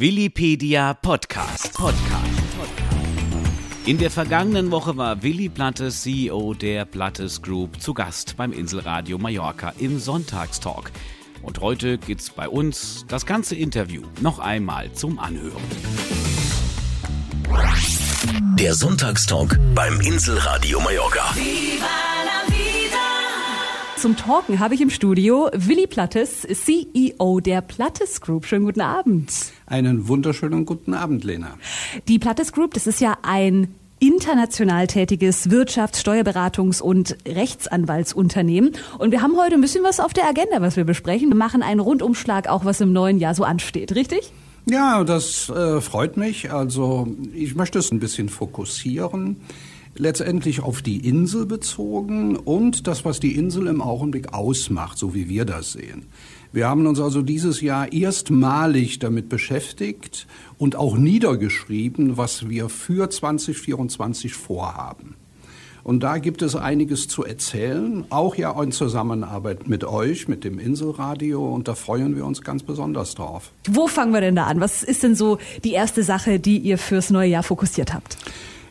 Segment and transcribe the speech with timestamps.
[0.00, 1.74] Willipedia Podcast.
[1.74, 2.24] Podcast.
[3.84, 9.18] In der vergangenen Woche war Willi Plattes, CEO der Plattes Group, zu Gast beim Inselradio
[9.18, 10.90] Mallorca im Sonntagstalk.
[11.42, 15.62] Und heute gibt's bei uns das ganze Interview noch einmal zum Anhören.
[18.58, 21.34] Der Sonntagstalk beim Inselradio Mallorca.
[24.00, 28.46] Zum Talken habe ich im Studio Willi Plattes, CEO der Plattes Group.
[28.46, 29.30] Schönen guten Abend.
[29.66, 31.58] Einen wunderschönen guten Abend, Lena.
[32.08, 38.72] Die Plattes Group, das ist ja ein international tätiges Wirtschafts-, Steuerberatungs- und Rechtsanwaltsunternehmen.
[38.96, 41.28] Und wir haben heute ein bisschen was auf der Agenda, was wir besprechen.
[41.28, 44.32] Wir machen einen Rundumschlag, auch was im neuen Jahr so ansteht, richtig?
[44.64, 46.50] Ja, das äh, freut mich.
[46.50, 49.36] Also ich möchte es ein bisschen fokussieren
[49.96, 55.28] letztendlich auf die Insel bezogen und das, was die Insel im Augenblick ausmacht, so wie
[55.28, 56.06] wir das sehen.
[56.52, 60.26] Wir haben uns also dieses Jahr erstmalig damit beschäftigt
[60.58, 65.14] und auch niedergeschrieben, was wir für 2024 vorhaben.
[65.82, 70.58] Und da gibt es einiges zu erzählen, auch ja in Zusammenarbeit mit euch, mit dem
[70.58, 71.54] Inselradio.
[71.54, 73.50] Und da freuen wir uns ganz besonders drauf.
[73.68, 74.60] Wo fangen wir denn da an?
[74.60, 78.18] Was ist denn so die erste Sache, die ihr fürs neue Jahr fokussiert habt?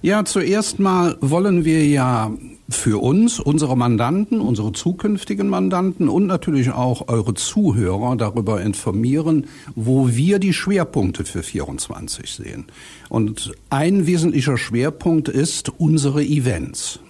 [0.02, 2.32] Ja, zuerst mal wollen wir ja
[2.70, 10.08] für uns, unsere Mandanten, unsere zukünftigen Mandanten und natürlich auch eure Zuhörer darüber informieren, wo
[10.08, 12.68] wir die Schwerpunkte für 24 sehen.
[13.10, 17.02] Und ein wesentlicher Schwerpunkt ist unsere Events.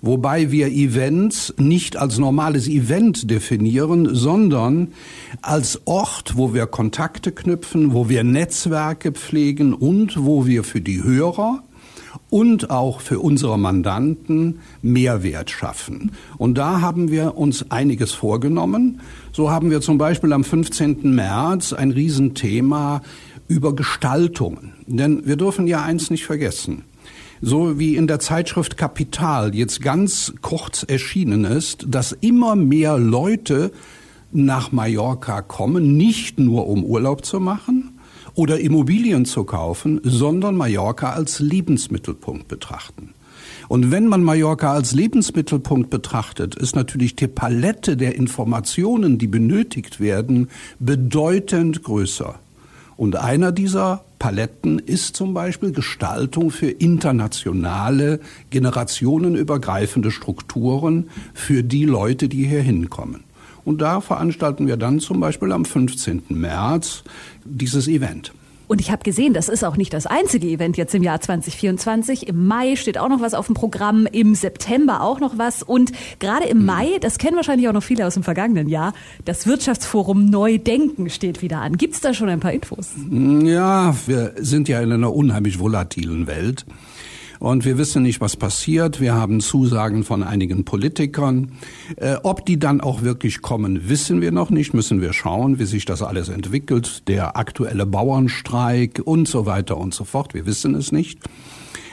[0.00, 4.92] Wobei wir Events nicht als normales Event definieren, sondern
[5.42, 11.02] als Ort, wo wir Kontakte knüpfen, wo wir Netzwerke pflegen und wo wir für die
[11.02, 11.64] Hörer,
[12.30, 16.12] und auch für unsere Mandanten Mehrwert schaffen.
[16.38, 19.00] Und da haben wir uns einiges vorgenommen.
[19.32, 21.14] So haben wir zum Beispiel am 15.
[21.14, 23.02] März ein Riesenthema
[23.48, 24.72] über Gestaltungen.
[24.86, 26.84] Denn wir dürfen ja eins nicht vergessen.
[27.40, 33.72] So wie in der Zeitschrift Kapital jetzt ganz kurz erschienen ist, dass immer mehr Leute
[34.32, 37.95] nach Mallorca kommen, nicht nur um Urlaub zu machen,
[38.36, 43.10] oder Immobilien zu kaufen, sondern Mallorca als Lebensmittelpunkt betrachten.
[43.68, 49.98] Und wenn man Mallorca als Lebensmittelpunkt betrachtet, ist natürlich die Palette der Informationen, die benötigt
[49.98, 50.48] werden,
[50.78, 52.36] bedeutend größer.
[52.96, 58.20] Und einer dieser Paletten ist zum Beispiel Gestaltung für internationale,
[58.50, 63.25] generationenübergreifende Strukturen für die Leute, die hier hinkommen.
[63.66, 66.22] Und da veranstalten wir dann zum Beispiel am 15.
[66.28, 67.02] März
[67.44, 68.32] dieses Event.
[68.68, 72.28] Und ich habe gesehen, das ist auch nicht das einzige Event jetzt im Jahr 2024.
[72.28, 75.64] Im Mai steht auch noch was auf dem Programm, im September auch noch was.
[75.64, 76.66] Und gerade im hm.
[76.66, 78.92] Mai, das kennen wahrscheinlich auch noch viele aus dem vergangenen Jahr,
[79.24, 81.76] das Wirtschaftsforum Neudenken steht wieder an.
[81.76, 82.90] Gibt es da schon ein paar Infos?
[83.10, 86.64] Ja, wir sind ja in einer unheimlich volatilen Welt.
[87.38, 89.00] Und wir wissen nicht, was passiert.
[89.00, 91.52] Wir haben Zusagen von einigen Politikern.
[91.96, 94.74] Äh, ob die dann auch wirklich kommen, wissen wir noch nicht.
[94.74, 97.08] Müssen wir schauen, wie sich das alles entwickelt.
[97.08, 100.34] Der aktuelle Bauernstreik und so weiter und so fort.
[100.34, 101.18] Wir wissen es nicht.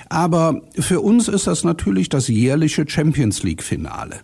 [0.09, 4.21] Aber für uns ist das natürlich das jährliche Champions League Finale.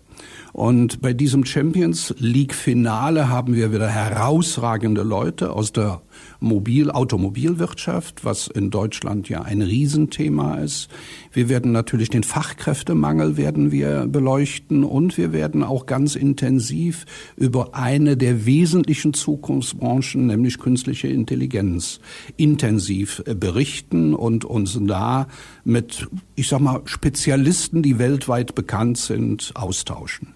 [0.53, 6.01] Und bei diesem Champions League Finale haben wir wieder herausragende Leute aus der
[6.39, 10.89] Mobil Automobilwirtschaft, was in Deutschland ja ein Riesenthema ist.
[11.31, 17.75] Wir werden natürlich den Fachkräftemangel werden wir beleuchten und wir werden auch ganz intensiv über
[17.75, 21.99] eine der wesentlichen Zukunftsbranchen, nämlich künstliche Intelligenz,
[22.37, 25.27] intensiv berichten und uns da
[25.63, 30.33] mit, ich sag mal, Spezialisten, die weltweit bekannt sind, austauschen.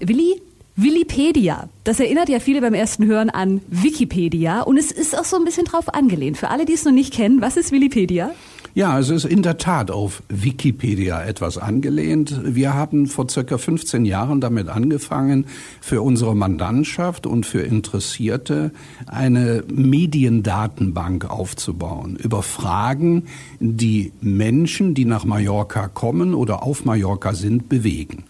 [0.00, 0.40] Willi,
[0.76, 5.36] Willipedia, das erinnert ja viele beim ersten Hören an Wikipedia und es ist auch so
[5.36, 6.36] ein bisschen drauf angelehnt.
[6.36, 8.32] Für alle, die es noch nicht kennen, was ist Willipedia?
[8.76, 12.40] Ja, es ist in der Tat auf Wikipedia etwas angelehnt.
[12.44, 15.46] Wir haben vor circa 15 Jahren damit angefangen,
[15.80, 18.72] für unsere Mandantschaft und für Interessierte
[19.06, 23.26] eine Mediendatenbank aufzubauen über Fragen,
[23.60, 28.24] die Menschen, die nach Mallorca kommen oder auf Mallorca sind, bewegen.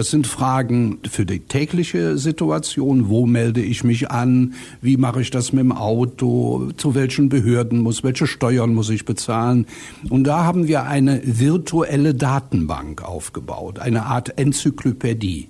[0.00, 3.10] Das sind Fragen für die tägliche Situation.
[3.10, 4.54] Wo melde ich mich an?
[4.80, 6.70] Wie mache ich das mit dem Auto?
[6.78, 8.02] Zu welchen Behörden muss?
[8.02, 9.66] Welche Steuern muss ich bezahlen?
[10.08, 15.48] Und da haben wir eine virtuelle Datenbank aufgebaut, eine Art Enzyklopädie.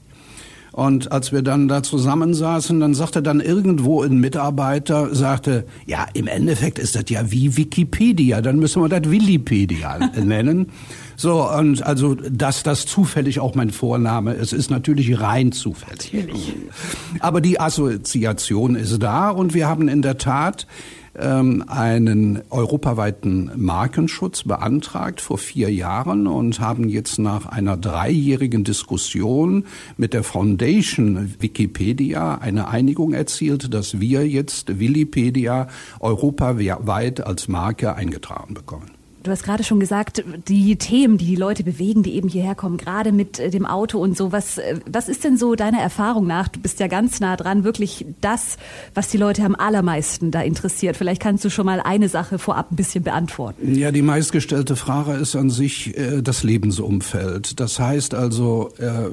[0.72, 6.26] Und als wir dann da zusammensaßen, dann sagte dann irgendwo ein Mitarbeiter, sagte, ja, im
[6.26, 10.68] Endeffekt ist das ja wie Wikipedia, dann müssen wir das Willipedia nennen.
[11.16, 16.12] So, und also, dass das zufällig auch mein Vorname ist, ist natürlich rein zufällig.
[16.12, 16.54] Natürlich.
[17.18, 20.66] Aber die Assoziation ist da und wir haben in der Tat
[21.20, 29.64] ähm, einen europaweiten Markenschutz beantragt vor vier Jahren und haben jetzt nach einer dreijährigen Diskussion
[29.96, 35.68] mit der Foundation Wikipedia eine Einigung erzielt, dass wir jetzt Wikipedia
[36.00, 38.99] europaweit als Marke eingetragen bekommen.
[39.22, 42.78] Du hast gerade schon gesagt, die Themen, die die Leute bewegen, die eben hierher kommen,
[42.78, 44.32] gerade mit äh, dem Auto und so.
[44.32, 46.48] Was, äh, was ist denn so deiner Erfahrung nach?
[46.48, 48.56] Du bist ja ganz nah dran, wirklich das,
[48.94, 50.96] was die Leute am allermeisten da interessiert.
[50.96, 53.74] Vielleicht kannst du schon mal eine Sache vorab ein bisschen beantworten.
[53.74, 57.60] Ja, die meistgestellte Frage ist an sich äh, das Lebensumfeld.
[57.60, 59.10] Das heißt also, äh,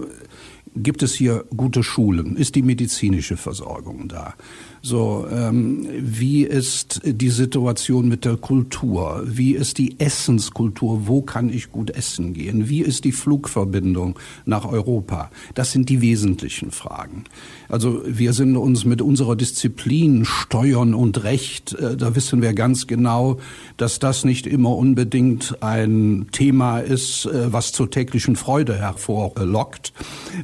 [0.78, 2.36] gibt es hier gute Schulen?
[2.36, 4.34] Ist die medizinische Versorgung da?
[4.82, 9.24] So, ähm, wie ist die Situation mit der Kultur?
[9.26, 11.08] Wie ist die Essenskultur?
[11.08, 12.70] Wo kann ich gut essen gehen?
[12.70, 15.32] Wie ist die Flugverbindung nach Europa?
[15.56, 17.26] Das sind die wesentlichen Fragen.
[17.70, 22.88] Also wir sind uns mit unserer Disziplin Steuern und Recht, äh, da wissen wir ganz
[22.88, 23.40] genau,
[23.76, 29.92] dass das nicht immer unbedingt ein Thema ist, äh, was zur täglichen Freude hervorlockt.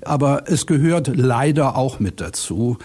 [0.02, 2.78] Aber es gehört leider auch mit dazu,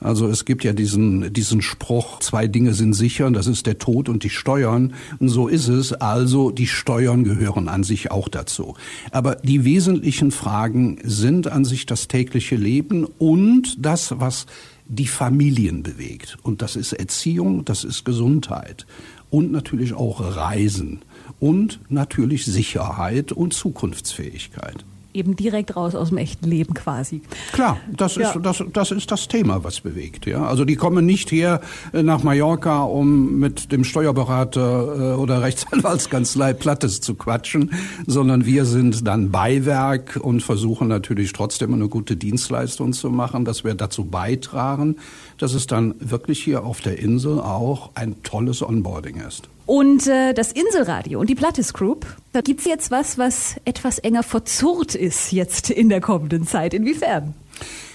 [0.00, 4.08] also es gibt ja diesen, diesen Spruch, zwei Dinge sind sicher, das ist der Tod
[4.08, 4.92] und die Steuern.
[5.18, 5.92] Und so ist es.
[5.92, 8.74] Also die Steuern gehören an sich auch dazu.
[9.10, 14.46] Aber die wesentlichen Fragen sind an sich das tägliche Leben und das, was
[14.86, 16.36] die Familien bewegt.
[16.42, 18.86] Und das ist Erziehung, das ist Gesundheit
[19.30, 21.00] und natürlich auch Reisen
[21.40, 24.84] und natürlich Sicherheit und Zukunftsfähigkeit
[25.16, 27.22] eben direkt raus aus dem echten Leben quasi.
[27.52, 30.26] Klar, das ist, das, das ist das Thema, was bewegt.
[30.26, 30.46] Ja?
[30.46, 31.60] Also die kommen nicht hier
[31.92, 37.72] äh, nach Mallorca, um mit dem Steuerberater äh, oder Rechtsanwaltskanzlei Plattes zu quatschen,
[38.06, 43.64] sondern wir sind dann Beiwerk und versuchen natürlich trotzdem eine gute Dienstleistung zu machen, dass
[43.64, 44.96] wir dazu beitragen,
[45.38, 49.48] dass es dann wirklich hier auf der Insel auch ein tolles Onboarding ist.
[49.66, 54.22] Und äh, das Inselradio und die Plattis Group, da gibt's jetzt was, was etwas enger
[54.22, 56.72] verzurrt ist jetzt in der kommenden Zeit.
[56.72, 57.34] Inwiefern?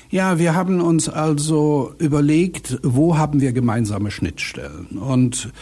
[0.10, 5.00] Ja, wir haben uns also überlegt, wo haben wir gemeinsame Schnittstellen?
[5.00, 5.54] Und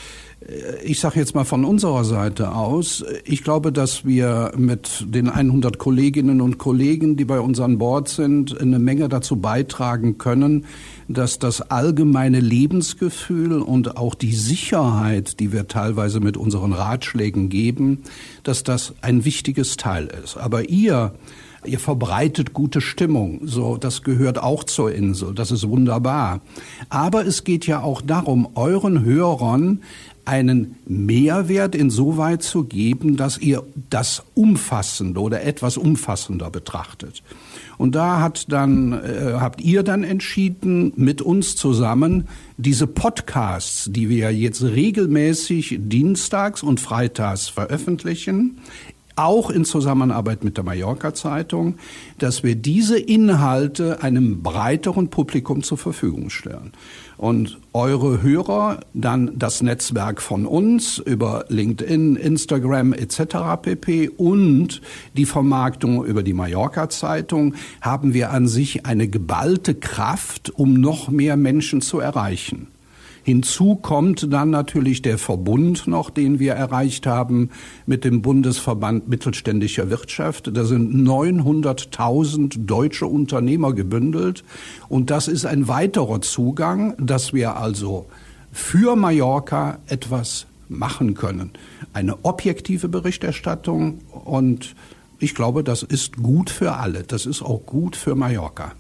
[0.42, 5.30] äh, ich sage jetzt mal von unserer Seite aus, ich glaube, dass wir mit den
[5.30, 10.66] 100 Kolleginnen und Kollegen, die bei uns an Bord sind, eine Menge dazu beitragen können,
[11.10, 18.04] dass das allgemeine Lebensgefühl und auch die Sicherheit, die wir teilweise mit unseren Ratschlägen geben,
[18.44, 20.38] dass das ein wichtiges Teil ist.
[20.38, 21.14] Aber ihr
[21.66, 23.42] Ihr verbreitet gute Stimmung.
[23.44, 25.34] So, das gehört auch zur Insel.
[25.36, 26.40] Das ist wunderbar.
[26.88, 29.82] Aber es geht ja auch darum, euren Hörern
[30.30, 37.24] einen Mehrwert insoweit zu geben, dass ihr das umfassender oder etwas umfassender betrachtet.
[37.80, 42.28] Und da hat dann, äh, habt ihr dann entschieden, mit uns zusammen
[42.58, 48.60] diese Podcasts, die wir jetzt regelmäßig dienstags und freitags veröffentlichen,
[49.20, 51.76] auch in Zusammenarbeit mit der Mallorca Zeitung,
[52.18, 56.72] dass wir diese Inhalte einem breiteren Publikum zur Verfügung stellen.
[57.18, 63.62] Und eure Hörer, dann das Netzwerk von uns über LinkedIn, Instagram etc.
[63.62, 64.10] pp.
[64.10, 64.82] und
[65.18, 71.10] die Vermarktung über die Mallorca Zeitung haben wir an sich eine geballte Kraft, um noch
[71.10, 72.68] mehr Menschen zu erreichen.
[73.30, 77.52] Hinzu kommt dann natürlich der Verbund noch, den wir erreicht haben
[77.86, 80.50] mit dem Bundesverband mittelständischer Wirtschaft.
[80.52, 84.44] Da sind 900.000 deutsche Unternehmer gebündelt.
[84.88, 88.08] Und das ist ein weiterer Zugang, dass wir also
[88.52, 91.52] für Mallorca etwas machen können.
[91.94, 94.74] Eine objektive Berichterstattung und
[95.20, 97.04] ich glaube, das ist gut für alle.
[97.04, 98.72] Das ist auch gut für Mallorca.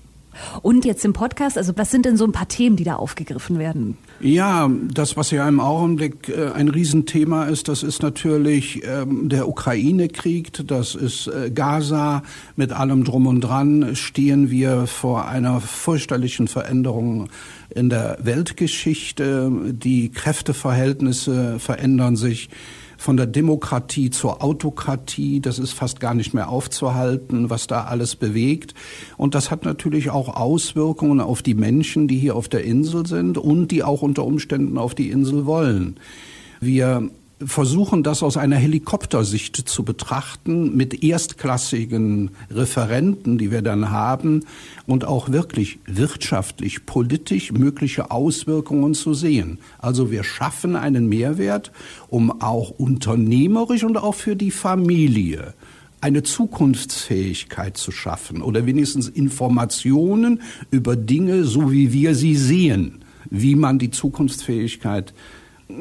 [0.62, 3.60] Und jetzt im Podcast, also was sind denn so ein paar Themen, die da aufgegriffen
[3.60, 3.98] werden?
[4.20, 9.48] Ja, das, was ja im Augenblick äh, ein Riesenthema ist, das ist natürlich ähm, der
[9.48, 12.24] Ukraine-Krieg, das ist äh, Gaza.
[12.56, 17.30] Mit allem drum und dran stehen wir vor einer fürchterlichen Veränderung
[17.70, 19.52] in der Weltgeschichte.
[19.72, 22.50] Die Kräfteverhältnisse verändern sich
[23.00, 28.18] von der Demokratie zur Autokratie, das ist fast gar nicht mehr aufzuhalten, was da alles
[28.18, 28.74] bewegt.
[29.16, 33.38] Und das hat natürlich auch Auswirkungen auf die Menschen, die hier auf der Insel sind
[33.38, 35.96] und die auch unter Umständen auf die Insel wollen.
[36.60, 37.10] Wir
[37.46, 44.42] versuchen das aus einer Helikoptersicht zu betrachten mit erstklassigen Referenten, die wir dann haben
[44.86, 49.60] und auch wirklich wirtschaftlich, politisch mögliche Auswirkungen zu sehen.
[49.78, 51.72] Also wir schaffen einen Mehrwert,
[52.10, 55.54] um auch unternehmerisch und auch für die Familie
[56.02, 60.42] eine Zukunftsfähigkeit zu schaffen oder wenigstens Informationen
[60.72, 65.14] über Dinge, so wie wir sie sehen, wie man die Zukunftsfähigkeit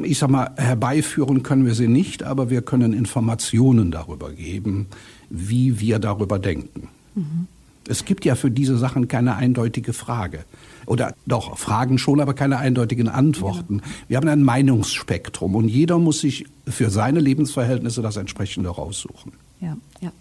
[0.02, 4.87] ich sag mal, herbeiführen können wir sie nicht, aber wir können Informationen darüber geben,
[5.30, 6.88] wie wir darüber denken.
[7.14, 7.47] Mhm.
[7.88, 10.45] Es gibt ja für diese Sachen keine eindeutige Frage.
[10.85, 13.78] Oder doch, Fragen schon, aber keine eindeutigen Antworten.
[13.78, 13.85] Ja.
[14.09, 19.33] Wir haben ein Meinungsspektrum und jeder muss sich für seine Lebensverhältnisse das entsprechende raussuchen.
[19.61, 20.12] Ja, ja.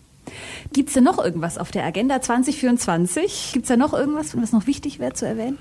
[0.73, 3.51] Gibt es denn noch irgendwas auf der Agenda 2024?
[3.53, 5.57] Gibt es da noch irgendwas, was noch wichtig wäre zu erwähnen?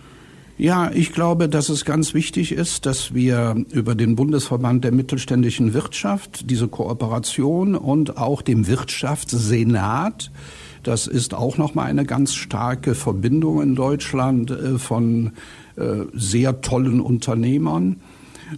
[0.59, 5.75] Ja, ich glaube, dass es ganz wichtig ist, dass wir über den Bundesverband der mittelständischen
[5.75, 10.31] Wirtschaft diese Kooperation und auch dem Wirtschaftssenat
[10.87, 15.33] das ist auch noch mal eine ganz starke Verbindung in Deutschland äh, von
[15.75, 17.97] äh, sehr tollen Unternehmern.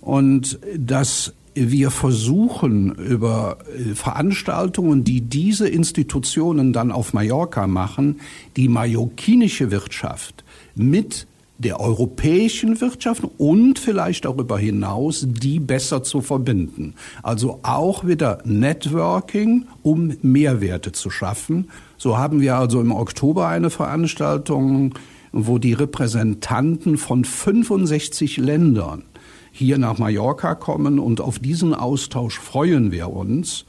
[0.03, 8.21] Und dass wir versuchen über äh, Veranstaltungen, die diese Institutionen dann auf Mallorca machen,
[8.59, 11.27] die mallorquinische Wirtschaft mit
[11.59, 16.95] der europäischen Wirtschaft und vielleicht darüber hinaus die besser zu verbinden.
[17.23, 21.71] Also auch wieder Networking, um Mehrwerte zu schaffen.
[21.97, 24.95] So haben wir also im Oktober eine Veranstaltung,
[25.33, 29.03] wo die Repräsentanten von 65 Ländern
[29.51, 33.65] hier nach Mallorca kommen und auf diesen Austausch freuen wir uns.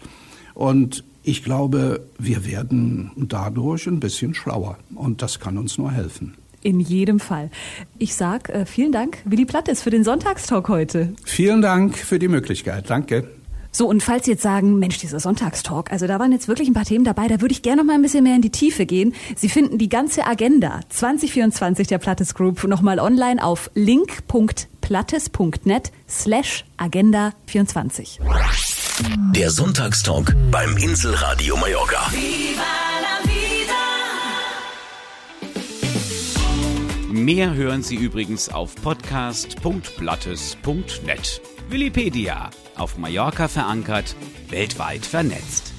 [0.54, 6.36] Und ich glaube, wir werden dadurch ein bisschen schlauer und das kann uns nur helfen.
[6.62, 7.50] In jedem Fall.
[7.98, 11.14] Ich sag äh, vielen Dank, Willi Plattes, für den Sonntagstalk heute.
[11.26, 12.90] Vielen Dank für die Möglichkeit.
[12.90, 13.28] Danke.
[13.72, 16.74] So, und falls Sie jetzt sagen, Mensch, dieser Sonntagstalk, also da waren jetzt wirklich ein
[16.74, 18.88] paar Themen dabei, da würde ich gerne noch mal ein bisschen mehr in die Tiefe
[18.88, 19.14] gehen.
[19.36, 27.34] Sie finden die ganze Agenda 2024 der Plattes Group nochmal online auf link.plattes.net slash Agenda
[27.46, 28.20] 24.
[29.36, 32.10] Der Sonntagstalk beim Inselradio Mallorca.
[37.32, 41.42] Mehr hören Sie übrigens auf podcast.blattes.net.
[41.70, 42.50] Willipedia.
[42.76, 44.16] Auf Mallorca verankert,
[44.50, 45.76] weltweit vernetzt.